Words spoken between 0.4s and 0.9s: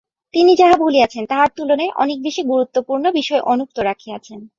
যাহা